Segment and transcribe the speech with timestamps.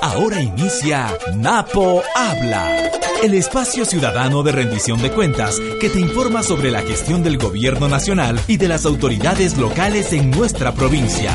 [0.00, 2.90] Ahora inicia Napo Habla,
[3.22, 7.88] el espacio ciudadano de rendición de cuentas que te informa sobre la gestión del gobierno
[7.88, 11.32] nacional y de las autoridades locales en nuestra provincia.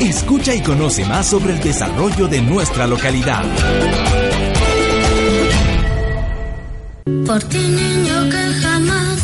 [0.00, 3.44] Escucha y conoce más sobre el desarrollo de nuestra localidad.
[7.26, 9.15] Por ti niño que jamás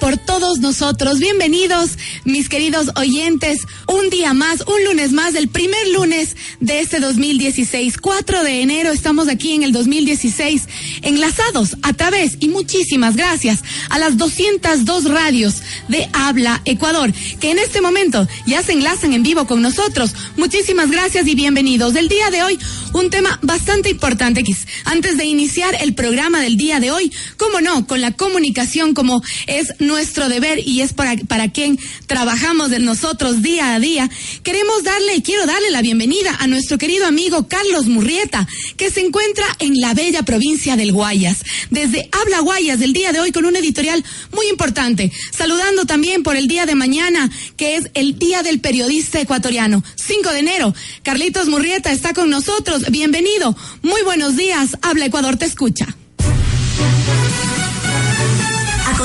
[0.00, 1.20] Por todos nosotros.
[1.20, 1.90] Bienvenidos,
[2.24, 3.60] mis queridos oyentes.
[3.86, 7.98] Un día más, un lunes más, el primer lunes de este 2016.
[7.98, 10.62] 4 de enero estamos aquí en el 2016,
[11.02, 17.60] enlazados a través, y muchísimas gracias, a las 202 radios de Habla Ecuador, que en
[17.60, 20.16] este momento ya se enlazan en vivo con nosotros.
[20.36, 21.94] Muchísimas gracias y bienvenidos.
[21.94, 22.58] Del día de hoy,
[22.92, 24.40] un tema bastante importante.
[24.40, 24.66] X.
[24.84, 29.22] Antes de iniciar el programa del día de hoy, cómo no, con la comunicación como
[29.46, 34.10] es nuestro deber y es para, para quien trabajamos de nosotros día a día,
[34.42, 39.00] queremos darle y quiero darle la bienvenida a nuestro querido amigo Carlos Murrieta, que se
[39.00, 41.38] encuentra en la bella provincia del Guayas.
[41.70, 45.12] Desde Habla Guayas del día de hoy con un editorial muy importante.
[45.32, 50.30] Saludando también por el día de mañana, que es el Día del Periodista Ecuatoriano, 5
[50.30, 50.74] de enero.
[51.02, 52.90] Carlitos Murrieta está con nosotros.
[52.90, 53.56] Bienvenido.
[53.82, 54.76] Muy buenos días.
[54.82, 55.94] Habla Ecuador, te escucha.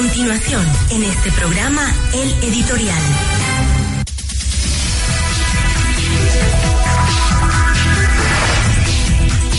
[0.01, 3.01] Continuación, en este programa, el editorial.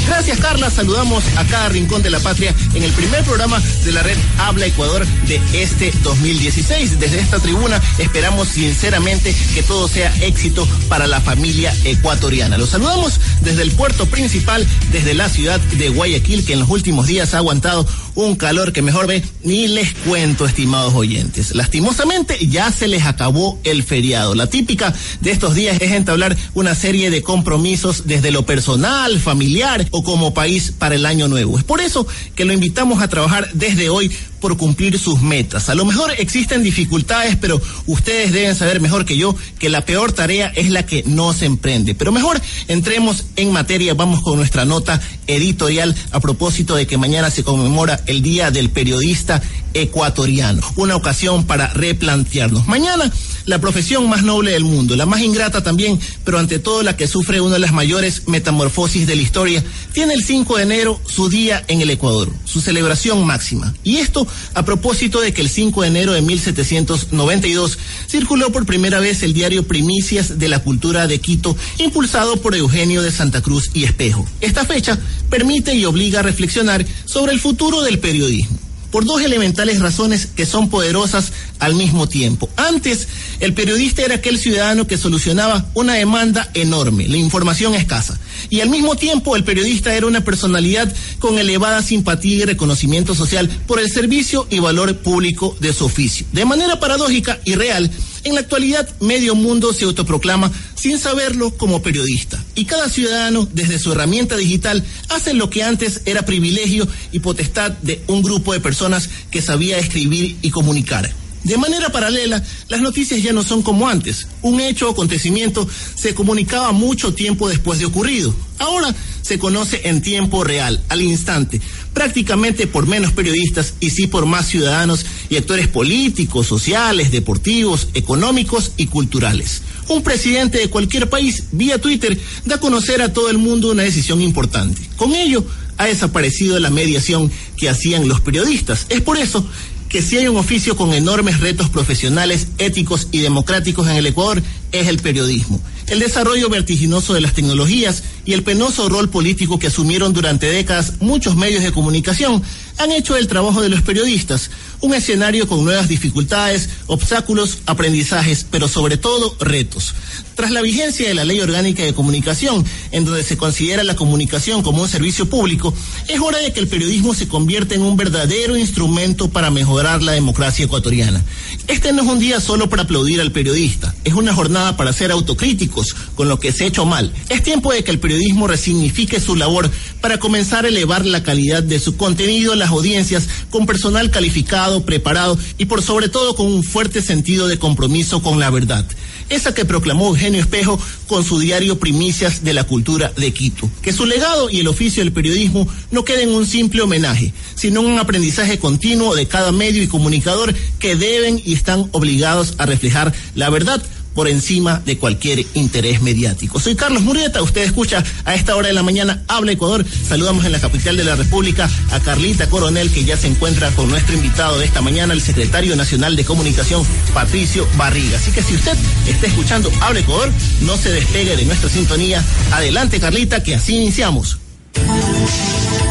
[0.06, 4.02] Gracias Carla, saludamos a cada rincón de la patria en el primer programa de la
[4.02, 6.98] red Habla Ecuador de este 2016.
[6.98, 12.58] Desde esta tribuna esperamos sinceramente que todo sea éxito para la familia ecuatoriana.
[12.58, 17.06] Los saludamos desde el puerto principal, desde la ciudad de Guayaquil, que en los últimos
[17.06, 21.54] días ha aguantado un calor que mejor ve, ni les cuento, estimados oyentes.
[21.54, 24.34] Lastimosamente ya se les acabó el feriado.
[24.34, 29.86] La típica de estos días es entablar una serie de compromisos desde lo personal, familiar
[29.90, 31.58] o como país para el año nuevo.
[31.58, 35.68] Es por eso que lo invitamos a trabajar desde hoy por cumplir sus metas.
[35.68, 40.12] A lo mejor existen dificultades, pero ustedes deben saber mejor que yo que la peor
[40.12, 41.94] tarea es la que no se emprende.
[41.94, 47.30] Pero mejor entremos en materia, vamos con nuestra nota editorial a propósito de que mañana
[47.30, 49.42] se conmemora el Día del Periodista
[49.74, 50.62] Ecuatoriano.
[50.76, 52.66] Una ocasión para replantearnos.
[52.66, 53.10] Mañana
[53.46, 57.08] la profesión más noble del mundo, la más ingrata también, pero ante todo la que
[57.08, 61.28] sufre una de las mayores metamorfosis de la historia, tiene el 5 de enero su
[61.28, 63.74] día en el Ecuador, su celebración máxima.
[63.82, 67.78] Y esto a propósito de que el 5 de enero de 1792
[68.08, 73.02] circuló por primera vez el diario Primicias de la Cultura de Quito, impulsado por Eugenio
[73.02, 74.26] de Santa Cruz y Espejo.
[74.40, 79.80] Esta fecha permite y obliga a reflexionar sobre el futuro del periodismo por dos elementales
[79.80, 82.48] razones que son poderosas al mismo tiempo.
[82.56, 83.08] Antes,
[83.40, 88.18] el periodista era aquel ciudadano que solucionaba una demanda enorme, la información escasa.
[88.48, 93.48] Y al mismo tiempo, el periodista era una personalidad con elevada simpatía y reconocimiento social
[93.66, 96.26] por el servicio y valor público de su oficio.
[96.32, 97.90] De manera paradójica y real,
[98.24, 102.42] en la actualidad, medio mundo se autoproclama sin saberlo como periodista.
[102.54, 107.72] Y cada ciudadano, desde su herramienta digital, hace lo que antes era privilegio y potestad
[107.82, 111.10] de un grupo de personas que sabía escribir y comunicar.
[111.44, 114.28] De manera paralela, las noticias ya no son como antes.
[114.42, 118.34] Un hecho o acontecimiento se comunicaba mucho tiempo después de ocurrido.
[118.58, 121.60] Ahora se conoce en tiempo real, al instante,
[121.92, 128.72] prácticamente por menos periodistas y sí por más ciudadanos y actores políticos, sociales, deportivos, económicos
[128.76, 129.62] y culturales.
[129.88, 133.82] Un presidente de cualquier país, vía Twitter, da a conocer a todo el mundo una
[133.82, 134.80] decisión importante.
[134.96, 135.44] Con ello,
[135.78, 138.86] ha desaparecido la mediación que hacían los periodistas.
[138.90, 139.44] Es por eso
[139.90, 144.40] que si hay un oficio con enormes retos profesionales, éticos y democráticos en el Ecuador,
[144.70, 145.60] es el periodismo.
[145.88, 151.00] El desarrollo vertiginoso de las tecnologías y el penoso rol político que asumieron durante décadas
[151.00, 152.40] muchos medios de comunicación
[152.78, 154.50] han hecho del trabajo de los periodistas
[154.80, 159.94] un escenario con nuevas dificultades, obstáculos, aprendizajes, pero sobre todo retos.
[160.40, 164.62] Tras la vigencia de la Ley Orgánica de Comunicación, en donde se considera la comunicación
[164.62, 165.74] como un servicio público,
[166.08, 170.12] es hora de que el periodismo se convierta en un verdadero instrumento para mejorar la
[170.12, 171.22] democracia ecuatoriana.
[171.68, 175.12] Este no es un día solo para aplaudir al periodista, es una jornada para ser
[175.12, 177.12] autocríticos con lo que se ha hecho mal.
[177.28, 179.70] Es tiempo de que el periodismo resignifique su labor
[180.00, 184.86] para comenzar a elevar la calidad de su contenido a las audiencias con personal calificado,
[184.86, 188.86] preparado y por sobre todo con un fuerte sentido de compromiso con la verdad.
[189.30, 193.70] Esa que proclamó Eugenio Espejo con su diario Primicias de la Cultura de Quito.
[193.82, 197.80] Que su legado y el oficio del periodismo no queden en un simple homenaje, sino
[197.80, 203.12] un aprendizaje continuo de cada medio y comunicador que deben y están obligados a reflejar
[203.34, 203.82] la verdad
[204.14, 206.60] por encima de cualquier interés mediático.
[206.60, 209.84] Soy Carlos Murieta, usted escucha a esta hora de la mañana Habla Ecuador.
[210.08, 213.88] Saludamos en la capital de la República a Carlita Coronel, que ya se encuentra con
[213.88, 216.84] nuestro invitado de esta mañana, el secretario nacional de comunicación,
[217.14, 218.16] Patricio Barriga.
[218.16, 218.76] Así que si usted
[219.06, 220.30] está escuchando Habla Ecuador,
[220.62, 222.24] no se despegue de nuestra sintonía.
[222.52, 224.38] Adelante, Carlita, que así iniciamos.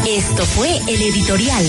[0.06, 1.64] Esto fue el editorial.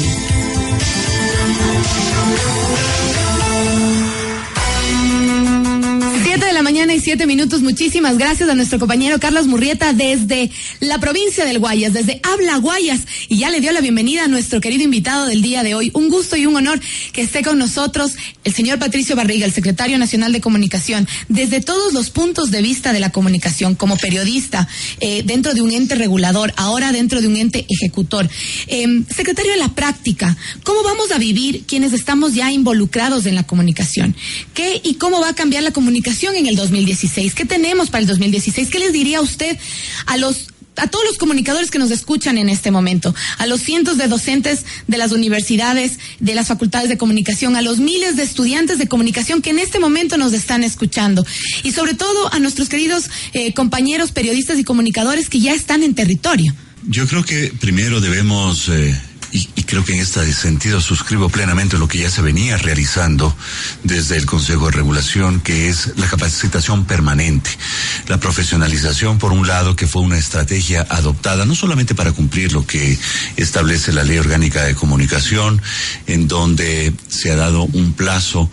[6.63, 7.61] Mañana y siete minutos.
[7.61, 13.01] Muchísimas gracias a nuestro compañero Carlos Murrieta desde la provincia del Guayas, desde Habla Guayas.
[13.29, 15.89] Y ya le dio la bienvenida a nuestro querido invitado del día de hoy.
[15.93, 16.79] Un gusto y un honor
[17.13, 18.13] que esté con nosotros
[18.43, 22.93] el señor Patricio Barriga, el secretario nacional de comunicación, desde todos los puntos de vista
[22.93, 24.67] de la comunicación, como periodista,
[24.99, 28.29] eh, dentro de un ente regulador, ahora dentro de un ente ejecutor.
[28.67, 33.43] Eh, secretario de la práctica, ¿cómo vamos a vivir quienes estamos ya involucrados en la
[33.43, 34.15] comunicación?
[34.53, 37.33] ¿Qué y cómo va a cambiar la comunicación en el 2016?
[37.33, 38.69] ¿Qué tenemos para el 2016?
[38.69, 39.57] ¿Qué les diría usted
[40.05, 43.97] a los a todos los comunicadores que nos escuchan en este momento, a los cientos
[43.97, 48.77] de docentes de las universidades, de las facultades de comunicación, a los miles de estudiantes
[48.77, 51.25] de comunicación que en este momento nos están escuchando
[51.63, 55.93] y sobre todo a nuestros queridos eh, compañeros periodistas y comunicadores que ya están en
[55.93, 56.55] territorio.
[56.87, 58.99] Yo creo que primero debemos eh,
[59.31, 63.33] y, y, creo que en este sentido suscribo plenamente lo que ya se venía realizando
[63.83, 67.49] desde el Consejo de Regulación, que es la capacitación permanente,
[68.07, 72.65] la profesionalización, por un lado, que fue una estrategia adoptada no solamente para cumplir lo
[72.65, 72.97] que
[73.37, 75.61] establece la Ley Orgánica de Comunicación,
[76.07, 78.49] en donde se ha dado un plazo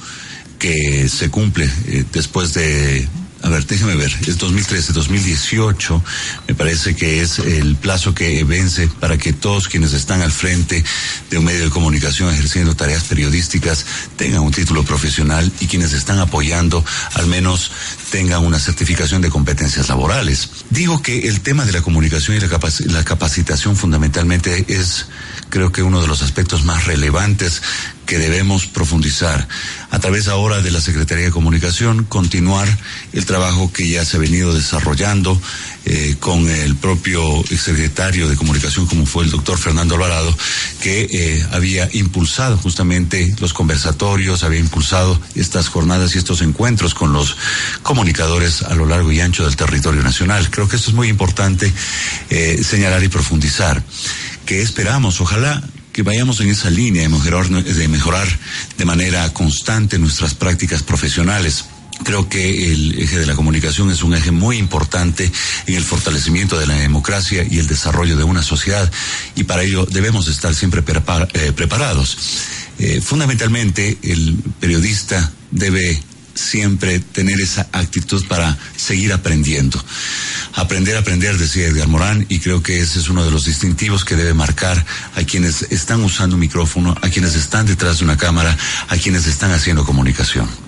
[0.59, 3.09] que se cumple eh, después de
[3.43, 6.03] a ver, déjeme ver, es 2013, 2018,
[6.49, 10.83] me parece que es el plazo que vence para que todos quienes están al frente
[11.31, 13.85] de un medio de comunicación ejerciendo tareas periodísticas
[14.17, 17.71] tengan un título profesional y quienes están apoyando al menos
[18.11, 20.51] tengan una certificación de competencias laborales.
[20.71, 25.07] Digo que el tema de la comunicación y la, capac la capacitación fundamentalmente es,
[25.49, 27.63] creo que uno de los aspectos más relevantes
[28.09, 29.47] que debemos profundizar
[29.91, 32.67] a través ahora de la Secretaría de Comunicación, continuar
[33.13, 35.39] el trabajo que ya se ha venido desarrollando
[35.85, 40.35] eh, con el propio secretario de Comunicación, como fue el doctor Fernando Alvarado,
[40.81, 47.13] que eh, había impulsado justamente los conversatorios, había impulsado estas jornadas y estos encuentros con
[47.13, 47.37] los
[47.83, 50.51] comunicadores a lo largo y ancho del territorio nacional.
[50.51, 51.71] Creo que esto es muy importante
[52.31, 53.83] eh, señalar y profundizar.
[54.49, 55.21] ¿Qué esperamos?
[55.21, 55.63] Ojalá
[55.93, 58.27] que vayamos en esa línea de mejorar,
[58.79, 61.67] de manera constante nuestras prácticas profesionales.
[62.03, 65.31] Creo que el eje de la comunicación es un eje muy importante
[65.67, 68.91] en el fortalecimiento de la democracia y el desarrollo de una sociedad
[69.37, 72.17] y para ello debemos estar siempre eh, preparados.
[72.79, 76.03] Eh, fundamentalmente el periodista debe
[76.39, 79.83] siempre tener esa actitud para seguir aprendiendo.
[80.55, 84.17] Aprender, aprender, decía Edgar Morán, y creo que ese es uno de los distintivos que
[84.17, 88.57] debe marcar a quienes están usando un micrófono, a quienes están detrás de una cámara,
[88.89, 90.68] a quienes están haciendo comunicación.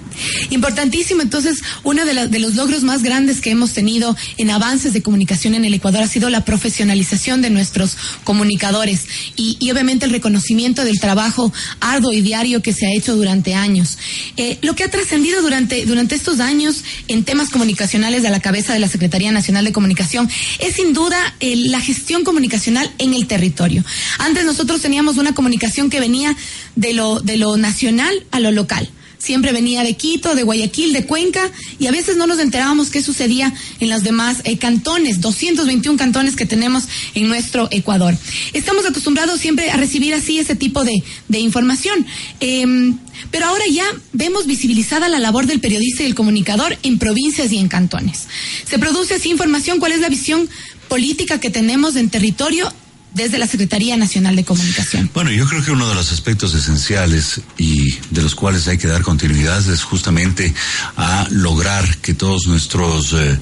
[0.50, 1.22] Importantísimo.
[1.22, 5.64] Entonces, uno de, los logros más grandes que hemos tenido en avances de comunicación en
[5.64, 11.00] el Ecuador ha sido la profesionalización de nuestros comunicadores y, y obviamente el reconocimiento del
[11.00, 13.98] trabajo arduo y diario que se ha hecho durante años.
[14.36, 18.72] Eh, lo que ha trascendido durante, durante estos años en temas comunicacionales a la cabeza
[18.72, 23.26] de la Secretaría Nacional de Comunicación es sin duda eh, la gestión comunicacional en el
[23.26, 23.84] territorio.
[24.18, 26.36] Antes nosotros teníamos una comunicación que venía
[26.76, 31.06] de lo, de lo nacional a lo local siempre venía de Quito, de Guayaquil, de
[31.06, 35.96] Cuenca, y a veces no nos enterábamos qué sucedía en los demás eh, cantones, 221
[35.96, 36.84] cantones que tenemos
[37.14, 38.16] en nuestro Ecuador.
[38.52, 41.02] Estamos acostumbrados siempre a recibir así ese tipo de,
[41.38, 42.06] información.
[42.40, 42.94] Eh,
[43.30, 47.58] pero ahora ya vemos visibilizada la labor del periodista y el comunicador en provincias y
[47.58, 48.26] en cantones.
[48.68, 50.48] Se produce así información, cuál es la visión
[50.88, 52.72] política que tenemos en territorio
[53.12, 55.11] desde la Secretaría Nacional de Comunicación.
[55.12, 58.88] Bueno, yo creo que uno de los aspectos esenciales y de los cuales hay que
[58.88, 60.55] dar continuidad es justamente
[60.97, 63.38] a lograr que todos nuestros eh,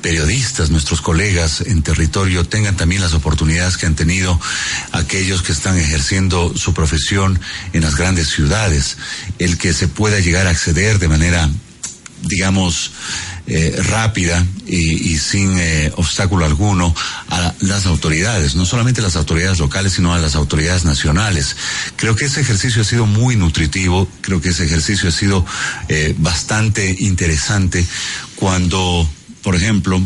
[0.00, 4.38] periodistas, nuestros colegas en territorio tengan también las oportunidades que han tenido
[4.92, 7.40] aquellos que están ejerciendo su profesión
[7.72, 8.96] en las grandes ciudades,
[9.38, 11.48] el que se pueda llegar a acceder de manera,
[12.22, 12.92] digamos,
[13.46, 16.94] eh, rápida y, y sin eh, obstáculo alguno
[17.28, 21.56] a las autoridades, no solamente las autoridades locales, sino a las autoridades nacionales.
[21.96, 25.44] Creo que ese ejercicio ha sido muy nutritivo, creo que ese ejercicio ha sido
[25.88, 27.84] eh, bastante interesante
[28.36, 29.08] cuando,
[29.42, 30.00] por ejemplo,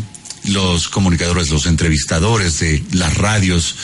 [0.47, 3.75] los comunicadores, los entrevistadores de las radios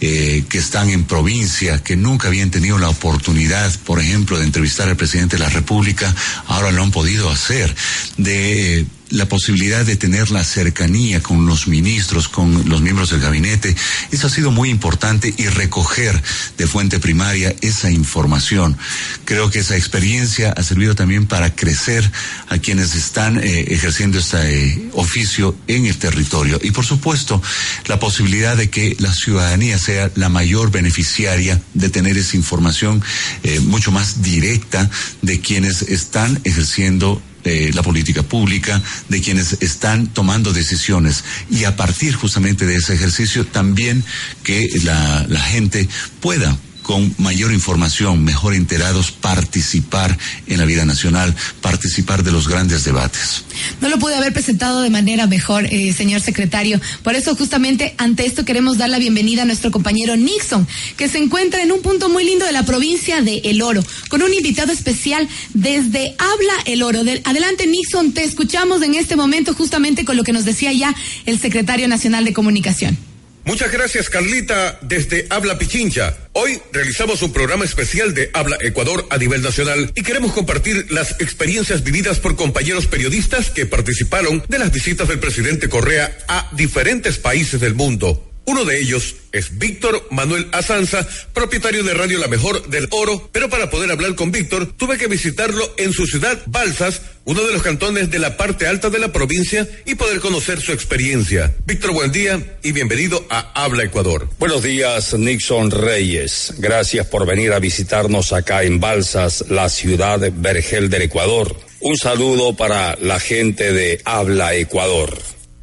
[0.00, 4.88] eh, que están en provincia, que nunca habían tenido la oportunidad, por ejemplo, de entrevistar
[4.88, 6.14] al presidente de la República,
[6.46, 7.74] ahora lo han podido hacer,
[8.16, 13.20] de eh, la posibilidad de tener la cercanía con los ministros, con los miembros del
[13.20, 13.76] gabinete.
[14.10, 16.20] Eso ha sido muy importante y recoger
[16.56, 18.76] de fuente primaria esa información.
[19.24, 22.10] Creo que esa experiencia ha servido también para crecer
[22.48, 24.32] a quienes están eh, ejerciendo este
[24.66, 26.58] eh, oficio en el territorio.
[26.62, 27.42] Y por supuesto,
[27.86, 33.02] la posibilidad de que la ciudadanía sea la mayor beneficiaria de tener esa información
[33.42, 34.88] eh, mucho más directa
[35.20, 41.24] de quienes están ejerciendo de la política pública, de quienes están tomando decisiones.
[41.50, 44.04] Y a partir justamente de ese ejercicio también
[44.42, 45.88] que la, la gente
[46.20, 52.84] pueda con mayor información, mejor enterados, participar en la vida nacional, participar de los grandes
[52.84, 53.44] debates.
[53.80, 56.80] No lo pude haber presentado de manera mejor, eh, señor secretario.
[57.02, 61.18] Por eso, justamente ante esto, queremos dar la bienvenida a nuestro compañero Nixon, que se
[61.18, 64.72] encuentra en un punto muy lindo de la provincia de El Oro, con un invitado
[64.72, 67.04] especial desde Habla El Oro.
[67.04, 70.94] Del- adelante, Nixon, te escuchamos en este momento, justamente con lo que nos decía ya
[71.26, 72.98] el secretario nacional de Comunicación.
[73.44, 76.16] Muchas gracias, Carlita, desde Habla Pichincha.
[76.32, 81.20] Hoy realizamos un programa especial de Habla Ecuador a nivel nacional y queremos compartir las
[81.20, 87.18] experiencias vividas por compañeros periodistas que participaron de las visitas del presidente Correa a diferentes
[87.18, 88.31] países del mundo.
[88.44, 93.48] Uno de ellos es Víctor Manuel Azanza, propietario de Radio La Mejor del Oro, pero
[93.48, 97.62] para poder hablar con Víctor tuve que visitarlo en su ciudad, Balsas, uno de los
[97.62, 101.54] cantones de la parte alta de la provincia, y poder conocer su experiencia.
[101.66, 104.28] Víctor, buen día y bienvenido a Habla Ecuador.
[104.40, 106.54] Buenos días, Nixon Reyes.
[106.58, 111.56] Gracias por venir a visitarnos acá en Balsas, la ciudad Vergel del Ecuador.
[111.80, 115.16] Un saludo para la gente de Habla Ecuador.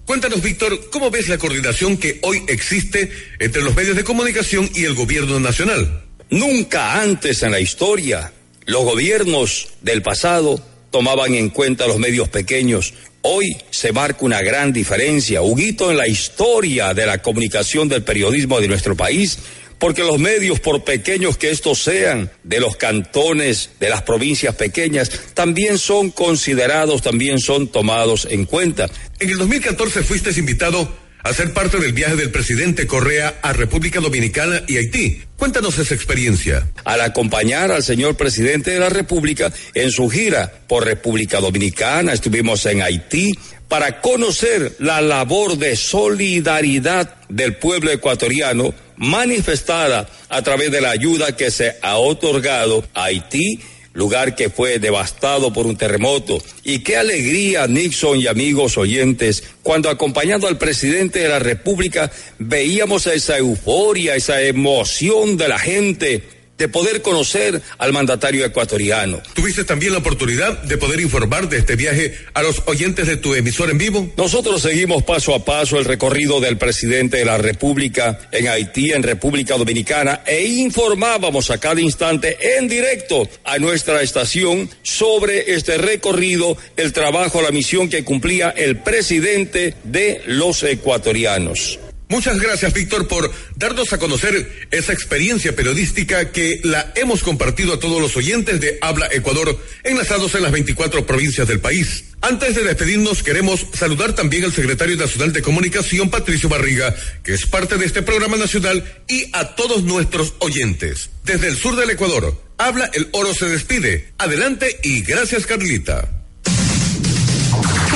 [0.10, 4.86] Cuéntanos, Víctor, ¿cómo ves la coordinación que hoy existe entre los medios de comunicación y
[4.86, 6.02] el gobierno nacional?
[6.32, 8.34] Nunca antes en la historia
[8.66, 12.96] los gobiernos del pasado tomaban en cuenta los medios pequeños.
[13.22, 18.02] Hoy se marca una gran diferencia, un hito en la historia de la comunicación del
[18.02, 19.38] periodismo de nuestro país,
[19.80, 25.10] porque los medios, por pequeños que estos sean, de los cantones, de las provincias pequeñas,
[25.34, 28.88] también son considerados, también son tomados en cuenta.
[29.20, 30.88] En el 2014 fuiste invitado
[31.24, 35.22] a ser parte del viaje del presidente Correa a República Dominicana y Haití.
[35.36, 36.68] Cuéntanos esa experiencia.
[36.86, 42.66] al acompañar al señor presidente de la República en su gira por República Dominicana, estuvimos
[42.66, 43.34] en Haití
[43.68, 51.36] para conocer la labor de solidaridad del pueblo ecuatoriano manifestada a través de la ayuda
[51.36, 53.60] que se ha otorgado a Haití
[53.94, 56.42] lugar que fue devastado por un terremoto.
[56.64, 63.08] Y qué alegría, Nixon y amigos oyentes, cuando acompañando al presidente de la República veíamos
[63.08, 69.22] esa euforia, esa emoción de la gente de poder conocer al mandatario ecuatoriano.
[69.34, 73.34] ¿Tuviste también la oportunidad de poder informar de este viaje a los oyentes de tu
[73.34, 74.12] emisor en vivo?
[74.18, 79.04] Nosotros seguimos paso a paso el recorrido del presidente de la República en Haití, en
[79.04, 86.58] República Dominicana, e informábamos a cada instante en directo a nuestra estación sobre este recorrido,
[86.76, 91.80] el trabajo, la misión que cumplía el presidente de los ecuatorianos.
[92.12, 97.80] Muchas gracias, Víctor, por darnos a conocer esa experiencia periodística que la hemos compartido a
[97.80, 102.06] todos los oyentes de Habla Ecuador, enlazados en las 24 provincias del país.
[102.22, 107.46] Antes de despedirnos, queremos saludar también al secretario nacional de Comunicación, Patricio Barriga, que es
[107.46, 111.12] parte de este programa nacional, y a todos nuestros oyentes.
[111.24, 114.14] Desde el sur del Ecuador, Habla el Oro se despide.
[114.18, 116.19] Adelante y gracias, Carlita.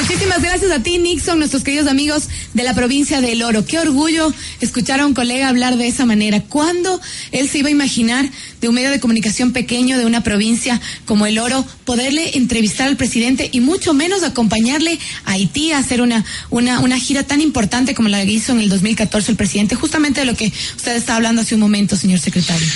[0.04, 3.66] Muchísimas gracias a ti, Nixon, nuestros queridos amigos de la provincia del Oro.
[3.66, 6.42] Qué orgullo escuchar a un colega hablar de esa manera.
[6.42, 7.00] ¿Cuándo
[7.32, 8.30] él se iba a imaginar
[8.60, 12.98] de un medio de comunicación pequeño de una provincia como el Oro poderle entrevistar al
[12.98, 17.96] presidente y mucho menos acompañarle a Haití a hacer una, una, una gira tan importante
[17.96, 19.76] como la que hizo en el 2014 el presidente?
[19.76, 22.68] Justamente de lo que usted estaba hablando hace un momento, señor secretario.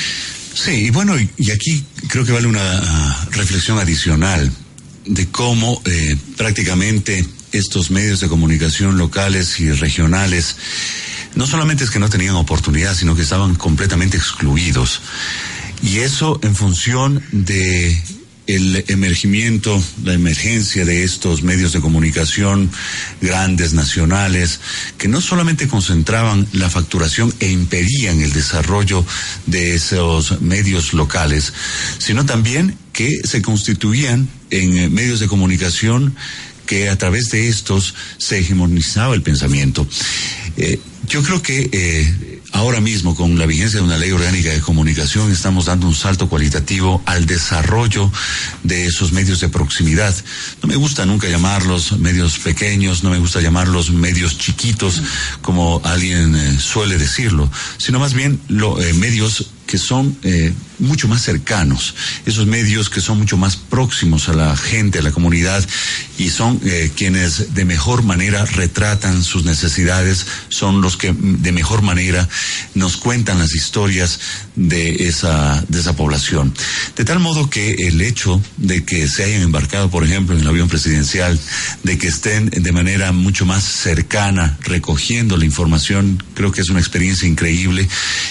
[0.54, 4.50] Sí, y bueno, y, y aquí creo que vale una ah, reflexión adicional
[5.08, 10.58] de cómo eh, prácticamente estos medios de comunicación locales y regionales
[11.36, 15.02] no solamente es que no tenían oportunidad, sino que estaban completamente excluidos.
[15.84, 18.02] Y eso en función de
[18.48, 22.72] el emergimiento, la emergencia de estos medios de comunicación
[23.22, 24.60] grandes, nacionales,
[24.98, 29.06] que no solamente concentraban la facturación e impedían el desarrollo
[29.46, 31.54] de esos medios locales,
[32.00, 36.16] sino también que se constituían en eh, medios de comunicación
[36.66, 39.88] que a través de estos se hegemonizaba el pensamiento.
[40.58, 44.62] Eh, yo creo que eh, ahora mismo, con la vigencia de una ley orgánica de
[44.62, 48.12] comunicación, estamos dando un salto cualitativo al desarrollo
[48.64, 50.14] de esos medios de proximidad.
[50.64, 55.04] No me gusta nunca llamarlos medios pequeños, no me gusta llamarlos medios chiquitos,
[55.44, 57.48] como alguien eh, suele decirlo,
[57.78, 61.94] sino más bien lo, eh, medios que son eh, mucho más cercanos,
[62.26, 65.68] esos medios que son mucho más próximos a la gente, a la comunidad,
[66.18, 71.82] y son eh, quienes de mejor manera retratan sus necesidades, son los que de mejor
[71.82, 72.28] manera
[72.74, 74.20] nos cuentan las historias
[74.56, 76.54] de esa, de esa población.
[76.96, 80.48] De tal modo que el hecho de que se hayan embarcado, por ejemplo, en el
[80.48, 81.40] avión presidencial,
[81.84, 86.80] de que estén de manera mucho más cercana recogiendo la información, creo que es una
[86.80, 87.88] experiencia increíble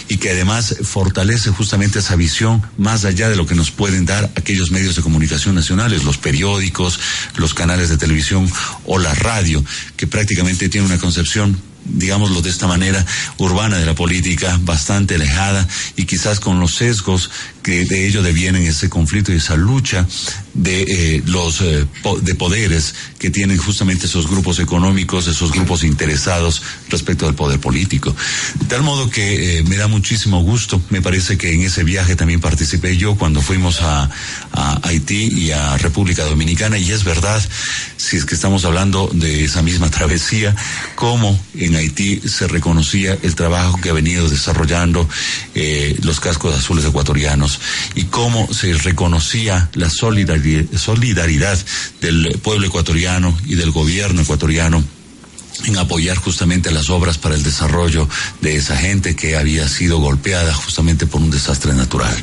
[0.08, 4.30] y que además fortalece justamente esa visión más allá de lo que nos pueden dar
[4.36, 6.98] aquellos medios de comunicación nacionales, los periódicos,
[7.36, 8.50] los canales de televisión
[8.84, 9.64] o la radio,
[9.96, 13.04] que prácticamente tienen una concepción digámoslo de esta manera,
[13.38, 15.66] urbana de la política, bastante alejada
[15.96, 17.30] y quizás con los sesgos
[17.66, 20.06] que de ello devienen ese conflicto y esa lucha
[20.54, 21.84] de eh, los eh,
[22.22, 28.14] de poderes que tienen justamente esos grupos económicos, esos grupos interesados respecto al poder político.
[28.60, 32.14] De tal modo que eh, me da muchísimo gusto, me parece que en ese viaje
[32.14, 34.10] también participé yo cuando fuimos a,
[34.52, 37.42] a Haití y a República Dominicana y es verdad,
[37.96, 40.54] si es que estamos hablando de esa misma travesía,
[40.94, 45.08] cómo en Haití se reconocía el trabajo que ha venido desarrollando
[46.02, 47.55] los cascos azules ecuatorianos
[47.94, 51.58] y cómo se reconocía la solidaridad,
[52.00, 54.82] del pueblo ecuatoriano y del gobierno ecuatoriano
[55.64, 58.08] en apoyar justamente las obras para el desarrollo
[58.40, 62.14] de esa gente que había sido golpeada justamente por un desastre natural.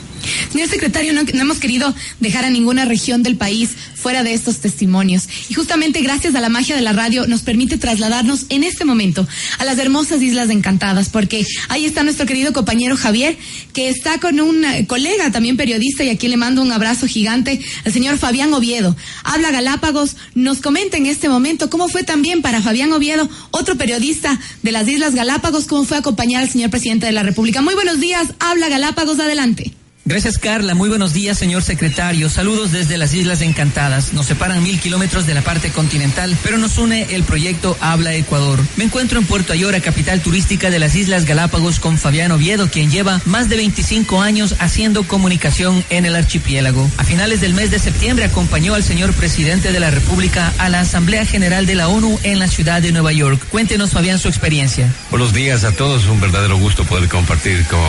[0.51, 4.59] Señor secretario, no, no, hemos querido dejar a ninguna región del país fuera de estos
[4.59, 5.27] testimonios.
[5.49, 9.27] Y justamente gracias a la magia de la radio nos permite trasladarnos en este momento
[9.59, 13.37] a las hermosas Islas Encantadas, porque ahí está nuestro querido compañero Javier,
[13.73, 17.59] que está con un eh, colega también periodista, y aquí le mando un abrazo gigante,
[17.83, 18.95] el señor Fabián Oviedo.
[19.23, 24.39] Habla Galápagos, nos comenta en este momento cómo fue también para Fabián Oviedo, otro periodista
[24.61, 27.61] de las Islas Galápagos, cómo fue acompañar al señor presidente de la República.
[27.61, 29.73] Muy buenos días, habla Galápagos, adelante.
[30.05, 30.75] Gracias, Carla.
[30.75, 32.27] Muy buenos días, señor secretario.
[32.27, 34.11] Saludos desde las Islas Encantadas.
[34.11, 38.59] Nos separan mil kilómetros de la parte continental, pero nos une el proyecto Habla Ecuador.
[38.75, 42.91] Me encuentro en Puerto Ayora, capital turística de las Islas Galápagos, con Fabián Oviedo, quien
[42.91, 46.91] lleva más de 25 años haciendo comunicación en el archipiélago.
[46.97, 50.81] A finales del mes de septiembre acompañó al señor presidente de la República a la
[50.81, 53.41] Asamblea General de la ONU en la ciudad de Nueva York.
[53.49, 54.93] Cuéntenos, Fabián, su experiencia.
[55.11, 56.07] Buenos días a todos.
[56.07, 57.79] Un verdadero gusto poder compartir con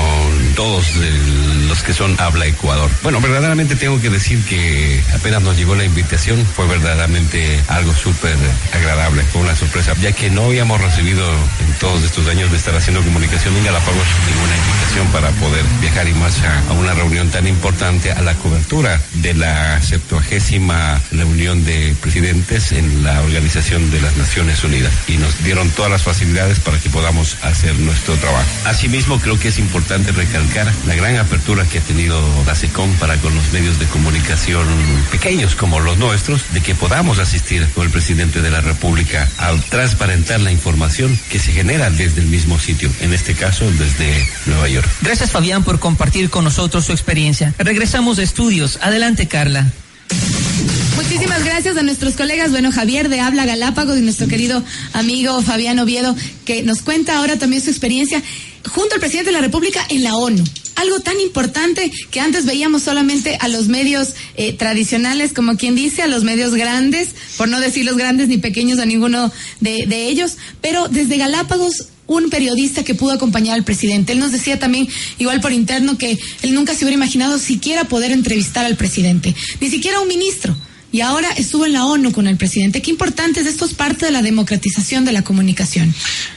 [0.55, 0.87] todos
[1.68, 2.90] los que son Habla Ecuador.
[3.03, 8.37] Bueno, verdaderamente tengo que decir que apenas nos llegó la invitación, fue verdaderamente algo súper
[8.72, 12.74] agradable, fue una sorpresa, ya que no habíamos recibido en todos estos años de estar
[12.74, 17.31] haciendo comunicación en Galápagos ninguna invitación para poder viajar y más a, a una reunión
[17.31, 24.00] tan importante, a la cobertura de la septuagésima reunión de presidentes en la Organización de
[24.00, 24.92] las Naciones Unidas.
[25.09, 28.48] Y nos dieron todas las facilidades para que podamos hacer nuestro trabajo.
[28.64, 33.17] Asimismo, creo que es importante recalcar la gran apertura que ha tenido la SECOM para
[33.19, 34.67] con los medios de comunicación
[35.12, 39.62] pequeños como los nuestros, de que podamos asistir con el presidente de la República al
[39.62, 44.69] transparentar la información que se genera desde el mismo sitio, en este caso desde Nueva
[44.69, 44.88] York.
[45.01, 47.55] Gracias Fabián por compartir con nosotros su experiencia.
[47.59, 48.81] Regresamos de estudios.
[48.83, 49.71] Adelante Carla.
[50.97, 55.79] Muchísimas gracias a nuestros colegas, bueno, Javier de Habla Galápagos y nuestro querido amigo Fabián
[55.79, 58.23] Oviedo, que nos cuenta ahora también su experiencia
[58.71, 60.43] junto al presidente de la República en la ONU.
[60.77, 66.03] Algo tan importante que antes veíamos solamente a los medios eh, tradicionales, como quien dice,
[66.03, 70.37] a los medios grandes, por no decir los grandes ni pequeños a ninguno de, ellos,
[70.61, 74.13] pero desde Galápagos un periodista que pudo acompañar al presidente.
[74.13, 74.87] Él nos decía también,
[75.19, 79.71] igual por interno, que él nunca se hubiera imaginado siquiera poder entrevistar al presidente, ni
[79.71, 80.55] siquiera un ministro.
[80.93, 82.81] Y ahora estuvo en la ONU con el presidente.
[82.81, 85.93] Qué importante es esto, es parte de la democratización de la comunicación.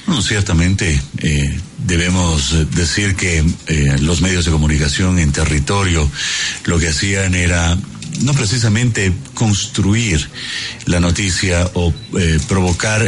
[0.08, 6.10] No, ciertamente eh, debemos eh, decir que eh, los medios de comunicación en territorio
[6.66, 7.78] lo que hacían era
[8.22, 10.30] no precisamente construir
[10.86, 13.08] la noticia o eh, provocar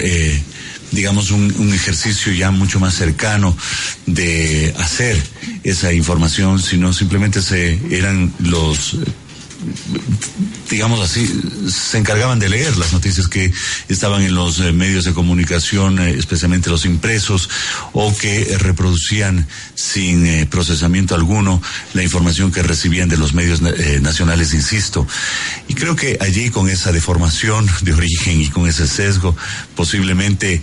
[0.91, 3.55] digamos, un, un, ejercicio ya mucho más cercano
[4.07, 5.21] de hacer
[5.63, 8.97] esa información, sino simplemente se eran los
[10.69, 11.27] digamos así,
[11.69, 13.51] se encargaban de leer las noticias que
[13.87, 17.49] estaban en los eh, medios de comunicación, eh, especialmente los impresos,
[17.93, 21.61] o que reproducían sin eh, procesamiento alguno
[21.93, 25.07] la información que recibían de los medios nacionales, insisto.
[25.67, 29.35] Y creo que allí con esa deformación de origen y con ese sesgo,
[29.75, 30.61] posiblemente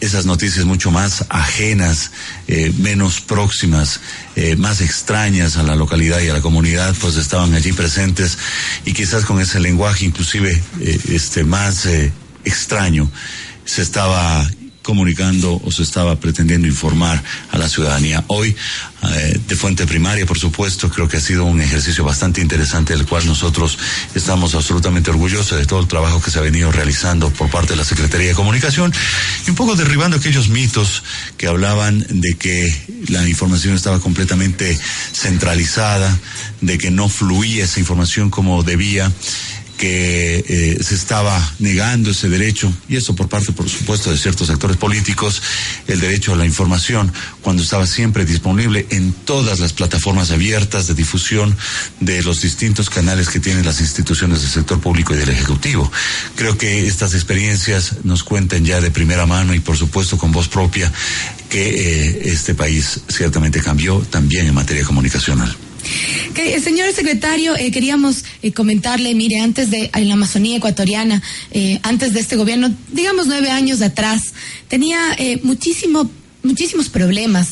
[0.00, 2.10] esas noticias mucho más ajenas,
[2.78, 4.00] menos próximas,
[4.56, 8.38] más extrañas a la localidad y a la comunidad, pues estaban allí presentes
[8.88, 12.10] y quizás con ese lenguaje inclusive eh, este más eh,
[12.44, 13.10] extraño
[13.66, 14.50] se estaba
[14.88, 17.22] comunicando o se estaba pretendiendo informar
[17.52, 18.24] a la ciudadanía.
[18.28, 18.56] Hoy,
[19.02, 23.04] eh, de fuente primaria, por supuesto, creo que ha sido un ejercicio bastante interesante del
[23.04, 23.76] cual nosotros
[24.14, 27.76] estamos absolutamente orgullosos de todo el trabajo que se ha venido realizando por parte de
[27.76, 28.90] la Secretaría de Comunicación
[29.46, 31.02] y un poco derribando aquellos mitos
[31.36, 32.74] que hablaban de que
[33.08, 34.74] la información estaba completamente
[35.12, 36.18] centralizada,
[36.62, 39.12] de que no fluía esa información como debía
[39.78, 44.48] que eh, se estaba negando ese derecho, y eso por parte, por supuesto, de ciertos
[44.48, 45.40] sectores políticos,
[45.86, 47.12] el derecho a la información,
[47.42, 51.56] cuando estaba siempre disponible en todas las plataformas abiertas de difusión
[52.00, 55.90] de los distintos canales que tienen las instituciones del sector público y del Ejecutivo.
[56.34, 60.48] Creo que estas experiencias nos cuentan ya de primera mano y, por supuesto, con voz
[60.48, 60.92] propia,
[61.48, 65.56] que eh, este país ciertamente cambió también en materia comunicacional.
[66.34, 71.80] Que, señor secretario, eh, queríamos eh, comentarle, mire, antes de en la Amazonía ecuatoriana, eh,
[71.82, 74.34] antes de este gobierno, digamos nueve años atrás,
[74.68, 74.98] tenía
[75.42, 76.10] muchísimo,
[76.42, 77.48] muchísimos problemas.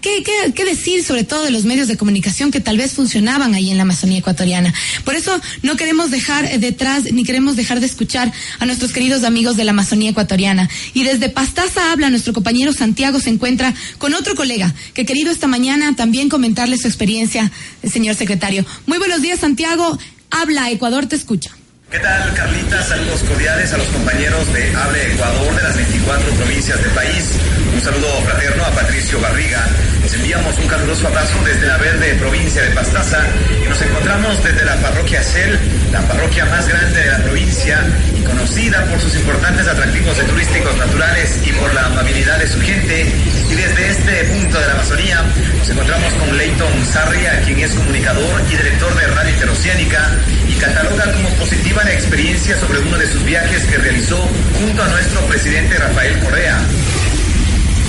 [0.00, 3.54] ¿Qué, qué, ¿Qué, decir sobre todo de los medios de comunicación que tal vez funcionaban
[3.54, 4.72] ahí en la Amazonía ecuatoriana?
[5.04, 9.58] Por eso no queremos dejar detrás ni queremos dejar de escuchar a nuestros queridos amigos
[9.58, 10.70] de la Amazonía ecuatoriana.
[10.94, 15.46] Y desde Pastaza habla nuestro compañero Santiago se encuentra con otro colega que querido esta
[15.46, 17.52] mañana también comentarle su experiencia,
[17.86, 18.64] señor secretario.
[18.86, 19.98] Muy buenos días Santiago,
[20.30, 21.59] habla Ecuador te escucha.
[21.90, 22.80] ¿Qué tal, Carlita?
[22.84, 27.34] Saludos cordiales a los compañeros de Hable Ecuador de las 24 provincias del país.
[27.74, 29.66] Un saludo fraterno a Patricio Barriga.
[30.00, 33.18] Les enviamos un caluroso abrazo desde la verde provincia de Pastaza
[33.64, 35.58] y nos encontramos desde la parroquia Cel,
[35.90, 37.78] la parroquia más grande de la provincia
[38.16, 43.06] y conocida por sus importantes atractivos turísticos naturales y por la amabilidad de su gente.
[43.50, 45.24] Y desde este punto de la Amazonía
[45.58, 50.10] nos encontramos con Leighton Sarria, quien es comunicador y director de Radio Interoceánica
[50.48, 54.18] y cataloga como positiva la experiencia sobre uno de sus viajes que realizó
[54.58, 56.60] junto a nuestro presidente Rafael Correa.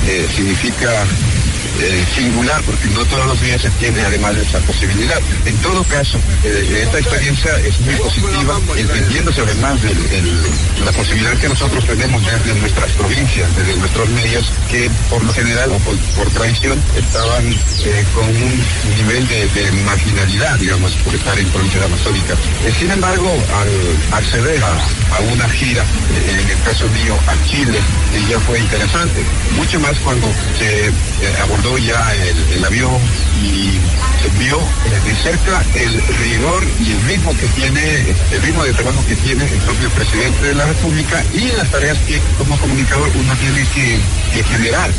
[0.08, 1.06] Eh, significa
[1.79, 5.19] eh, singular, porque no todos los días se tiene además esa posibilidad.
[5.45, 10.21] En todo caso, eh, esta experiencia es muy positiva, entendiéndose además de, de,
[10.86, 15.71] la posibilidad que nosotros tenemos desde nuestras provincias, desde nuestros medios, que por lo general
[15.71, 18.63] o por, por tradición estaban eh, con un
[18.97, 22.36] nivel de, de, marginalidad, digamos, por estar en provincia amazónica.
[22.77, 24.73] sin embargo, al acceder a,
[25.15, 25.84] a una gira,
[26.29, 27.79] en el caso mío, a Chile,
[28.29, 29.23] ya fue interesante,
[29.55, 30.27] mucho más cuando
[30.60, 30.91] se
[31.41, 32.13] abordó ya
[32.55, 32.99] el, avión
[33.41, 33.79] y
[34.39, 34.60] vio
[35.05, 39.43] de cerca el rigor y el ritmo que tiene, el ritmo de trabajo que tiene
[39.43, 44.43] el propio presidente de la República y las tareas que como comunicador uno tiene que
[44.43, 44.91] generar.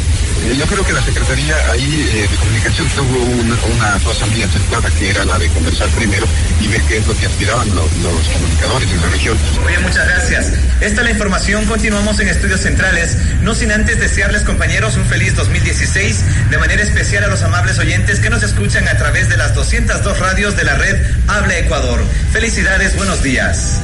[0.57, 4.91] Yo creo que la Secretaría ahí eh, de Comunicación tuvo una, una, cosa muy acertada
[4.91, 6.27] que era la de conversar primero
[6.61, 9.39] y ver qué es lo que aspiraban los, los comunicadores de la región.
[9.61, 10.53] Muy bien, muchas gracias.
[10.81, 11.65] Esta es la información.
[11.67, 13.17] Continuamos en Estudios Centrales.
[13.43, 16.51] No sin antes desearles, compañeros, un feliz 2016.
[16.51, 20.19] De manera especial a los amables oyentes que nos escuchan a través de las 202
[20.19, 22.03] radios de la red Habla Ecuador.
[22.33, 23.81] Felicidades, buenos días.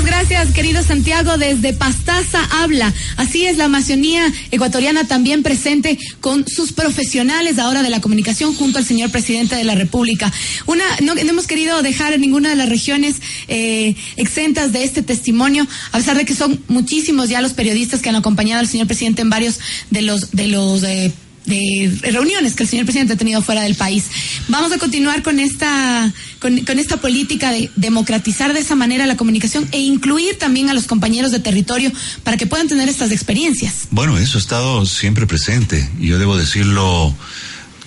[0.00, 1.36] Muchísimas gracias, querido Santiago.
[1.36, 2.90] Desde Pastaza habla.
[3.18, 8.78] Así es la Amazonía ecuatoriana también presente con sus profesionales ahora de la comunicación junto
[8.78, 10.32] al señor presidente de la República.
[10.64, 13.16] Una, no, no hemos querido dejar ninguna de las regiones
[13.48, 18.08] eh, exentas de este testimonio, a pesar de que son muchísimos ya los periodistas que
[18.08, 19.60] han acompañado al señor presidente en varios
[19.90, 21.12] de los de los eh,
[21.50, 24.04] de reuniones que el señor presidente ha tenido fuera del país.
[24.48, 29.68] Vamos a continuar con esta, con, esta política de democratizar de esa manera la comunicación
[29.72, 33.88] e incluir también a los compañeros de territorio para que puedan tener estas experiencias.
[33.90, 37.14] Bueno, eso ha estado siempre presente yo debo decirlo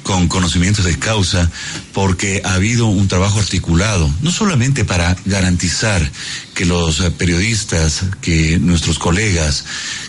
[0.03, 1.49] con conocimientos de causa,
[1.93, 6.11] porque ha habido un trabajo articulado, no solamente para garantizar
[6.53, 9.65] que los eh, periodistas, que nuestros colegas,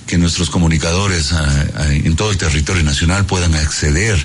[0.07, 4.25] que nuestros comunicadores eh, eh, en todo el territorio nacional puedan acceder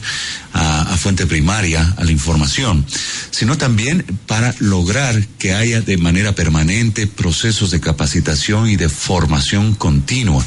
[0.51, 2.85] a, fuente primaria, a la información,
[3.31, 9.75] sino también para lograr que haya de manera permanente procesos de capacitación y de formación
[9.75, 10.45] continua.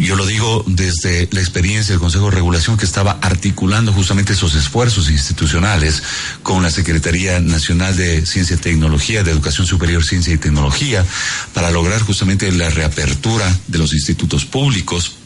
[0.00, 4.54] Yo lo digo desde la experiencia del Consejo de Regulación que estaba articulando justamente esos
[4.54, 6.02] esfuerzos institucionales
[6.42, 11.04] con la Secretaría Nacional de Ciencia y Tecnología, de Educación Superior, Ciencia y Tecnología,
[11.52, 15.16] para lograr justamente la reapertura de los institutos públicos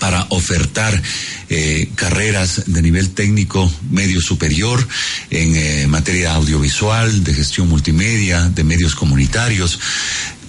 [0.00, 1.00] para ofertar
[1.48, 4.86] eh, carreras de nivel técnico medio superior
[5.30, 9.78] en eh, materia audiovisual, de gestión multimedia, de medios comunitarios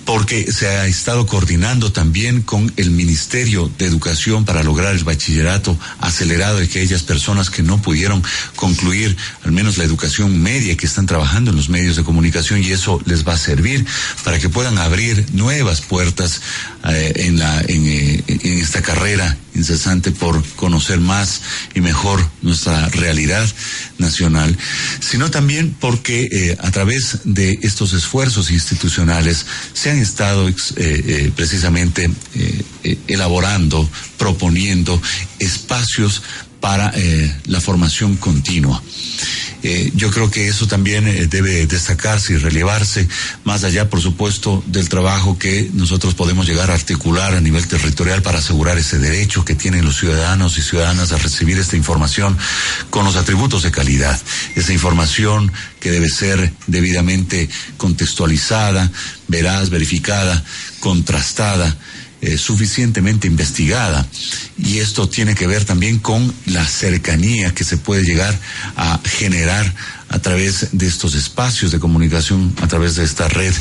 [0.09, 5.77] porque se ha estado coordinando también con el Ministerio de Educación para lograr el bachillerato
[5.99, 8.23] acelerado de aquellas personas que no pudieron
[8.55, 12.71] concluir al menos la educación media que están trabajando en los medios de comunicación y
[12.71, 13.85] eso les va a servir
[14.23, 16.41] para que puedan abrir nuevas puertas
[16.85, 21.41] eh, en la en, eh, en esta carrera incesante por conocer más
[21.75, 23.47] y mejor nuestra realidad
[23.97, 24.57] nacional,
[24.99, 31.31] sino también porque eh, a través de estos esfuerzos institucionales se han estado eh, eh,
[31.35, 32.09] precisamente
[33.07, 35.01] elaborando, proponiendo
[35.39, 36.23] espacios
[36.59, 36.93] para
[37.45, 38.81] la formación continua.
[39.61, 43.07] Eh, yo creo que eso también eh, debe destacarse y relevarse,
[43.43, 48.21] más allá, por supuesto, del trabajo que nosotros podemos llegar a articular a nivel territorial
[48.21, 52.37] para asegurar ese derecho que tienen los ciudadanos y ciudadanas a recibir esta información
[52.89, 54.19] con los atributos de calidad.
[54.55, 58.89] Esa información que debe ser debidamente contextualizada,
[59.27, 60.41] veraz, verificada,
[60.79, 61.75] contrastada
[62.21, 64.05] eh, suficientemente investigada.
[64.57, 68.37] Y esto tiene que ver también con la cercanía que se puede llegar
[68.75, 69.73] a generar
[70.09, 73.53] a través de estos espacios de comunicación, a través de esta red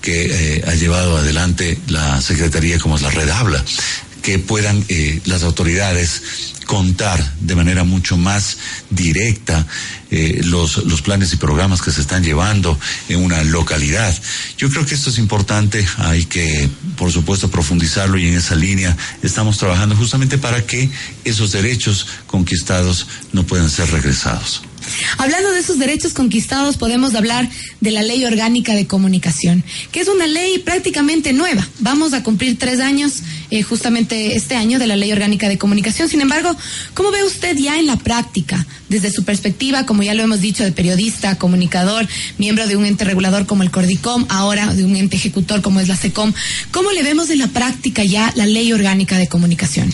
[0.00, 3.62] que eh, ha llevado adelante la Secretaría como es la red Habla,
[4.26, 6.20] que puedan eh, las autoridades
[6.66, 8.58] contar de manera mucho más
[8.90, 9.64] directa
[10.10, 12.76] eh, los, los planes y programas que se están llevando
[13.08, 14.12] en una localidad.
[14.58, 18.96] Yo creo que esto es importante, hay que, por supuesto, profundizarlo y en esa línea
[19.22, 20.90] estamos trabajando justamente para que
[21.22, 24.62] esos derechos conquistados no puedan ser regresados.
[25.18, 27.48] Hablando de esos derechos conquistados, podemos hablar
[27.80, 31.66] de la Ley Orgánica de Comunicación, que es una ley prácticamente nueva.
[31.80, 36.08] Vamos a cumplir tres años eh, justamente este año de la Ley Orgánica de Comunicación.
[36.08, 36.56] Sin embargo,
[36.94, 40.64] ¿cómo ve usted ya en la práctica, desde su perspectiva, como ya lo hemos dicho,
[40.64, 42.06] de periodista, comunicador,
[42.38, 45.88] miembro de un ente regulador como el Cordicom, ahora de un ente ejecutor como es
[45.88, 46.32] la SECOM?
[46.70, 49.92] ¿Cómo le vemos en la práctica ya la Ley Orgánica de Comunicación?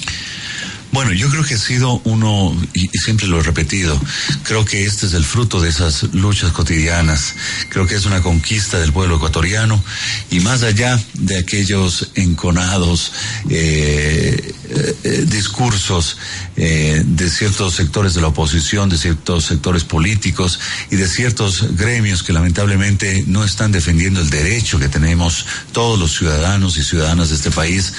[0.93, 3.99] Bueno, yo creo que ha sido uno, y, siempre lo he repetido,
[4.43, 7.35] creo que este es el fruto de esas luchas cotidianas,
[7.71, 9.83] creo que es una conquista del pueblo ecuatoriano
[10.31, 13.11] y más allá de aquellos enconados
[13.49, 14.55] eh,
[15.03, 16.19] eh, discursos
[16.59, 22.23] eh, de ciertos sectores de la oposición, de ciertos sectores políticos y de ciertos gremios
[22.23, 27.37] que lamentablemente no están defendiendo el derecho que tenemos todos los ciudadanos y ciudadanas de
[27.37, 27.95] este país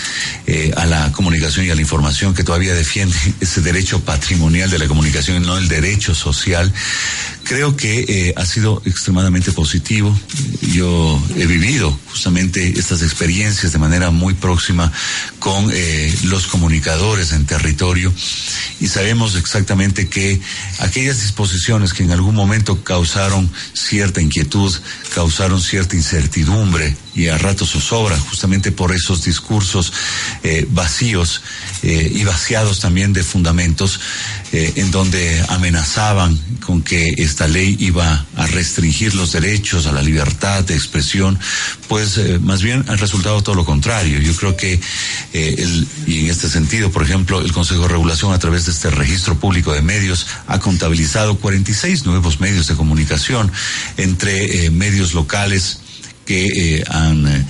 [0.78, 4.90] a la comunicación y a la información que todavía defiende ese derecho patrimonial de la
[4.90, 6.70] comunicación no el derecho social,
[7.44, 10.18] creo que eh, ha sido extremadamente positivo.
[10.62, 14.92] Yo he vivido justamente estas experiencias de manera muy próxima
[15.40, 18.14] con eh, los comunicadores en territorio
[18.80, 20.40] y sabemos exactamente que
[20.80, 24.74] aquellas disposiciones que en algún momento causaron cierta inquietud,
[25.14, 29.94] causaron cierta incertidumbre y a ratos zozobra, justamente por esos discursos
[30.44, 31.42] eh, vacíos
[31.84, 34.00] y vaciados también de fundamentos,
[34.54, 40.64] en donde amenazaban con que esta ley iba a restringir los derechos a la libertad
[40.64, 41.40] de expresión,
[41.88, 44.20] pues eh, más bien ha resultado todo lo contrario.
[44.20, 48.34] Yo creo que, eh, el, y en este sentido, por ejemplo, el Consejo de Regulación
[48.34, 53.52] a través de este registro público de medios ha contabilizado 46 nuevos medios de comunicación
[53.98, 55.80] entre medios locales
[56.28, 57.48] que han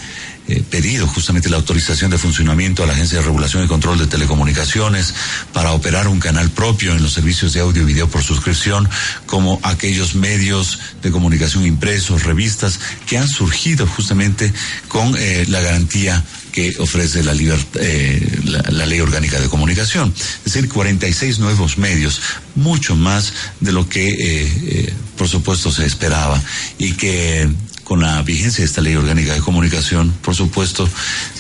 [0.47, 4.07] eh, pedido justamente la autorización de funcionamiento a la Agencia de Regulación y Control de
[4.07, 5.13] Telecomunicaciones
[5.53, 8.89] para operar un canal propio en los servicios de audio y video por suscripción,
[9.25, 14.51] como aquellos medios de comunicación impresos, revistas, que han surgido justamente
[14.87, 20.13] con eh, la garantía que ofrece la, eh, la, la, ley orgánica de comunicación.
[20.45, 22.21] Es decir, 46 nuevos medios,
[22.55, 26.41] mucho más de lo que, eh, eh, por supuesto, se esperaba
[26.77, 27.49] y que
[27.83, 30.87] con la vigencia de esta ley orgánica de comunicación, por supuesto,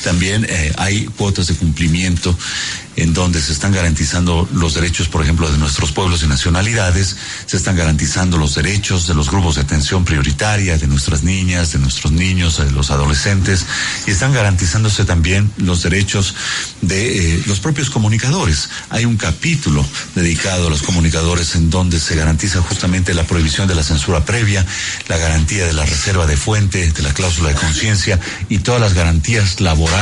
[0.03, 2.37] también eh, hay cuotas de cumplimiento
[2.95, 7.15] en donde se están garantizando los derechos, por ejemplo, de nuestros pueblos y nacionalidades,
[7.47, 11.79] se están garantizando los derechos de los grupos de atención prioritaria, de nuestras niñas, de
[11.79, 13.65] nuestros niños, de los adolescentes,
[14.05, 16.35] y están garantizándose también los derechos
[16.81, 18.69] de eh, los propios comunicadores.
[18.91, 23.75] Hay un capítulo dedicado a los comunicadores en donde se garantiza justamente la prohibición de
[23.75, 24.63] la censura previa,
[25.07, 28.93] la garantía de la reserva de fuente, de la cláusula de conciencia y todas las
[28.93, 29.92] garantías laborales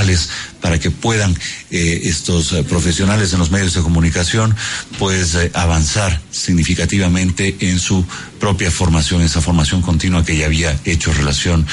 [0.62, 1.38] para que puedan
[1.70, 4.56] eh, estos eh, profesionales en los medios de comunicación
[4.98, 8.06] pues eh, avanzar significativamente en su
[8.40, 11.66] propia formación, esa formación continua que ya había hecho relación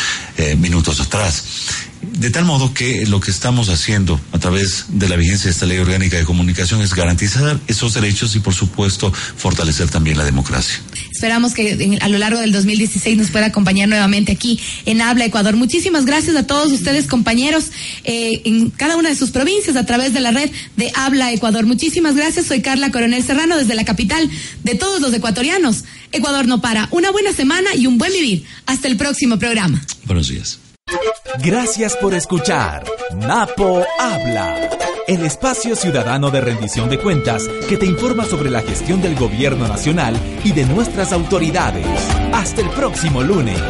[0.59, 1.45] minutos atrás.
[2.01, 5.67] De tal modo que lo que estamos haciendo a través de la vigencia de esta
[5.67, 10.81] ley orgánica de comunicación es garantizar esos derechos y, por supuesto, fortalecer también la democracia.
[11.13, 15.57] Esperamos que a lo largo del 2016 nos pueda acompañar nuevamente aquí en Habla Ecuador.
[15.57, 17.67] Muchísimas gracias a todos ustedes, compañeros,
[18.05, 21.67] eh, en cada una de sus provincias a través de la red de Habla Ecuador.
[21.67, 22.47] Muchísimas gracias.
[22.47, 24.31] Soy Carla Coronel Serrano desde la capital
[24.63, 25.85] de todos los ecuatorianos.
[26.13, 26.89] Ecuador no para.
[26.93, 28.45] Una buena semana y un buen vivir.
[28.67, 29.83] Hasta el próximo programa.
[30.05, 30.59] Buenos días.
[31.43, 34.69] Gracias por escuchar Napo Habla,
[35.07, 39.69] el espacio ciudadano de rendición de cuentas que te informa sobre la gestión del gobierno
[39.69, 41.87] nacional y de nuestras autoridades.
[42.33, 43.61] Hasta el próximo lunes.